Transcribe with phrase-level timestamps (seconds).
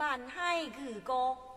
[0.00, 1.49] 万海渔歌。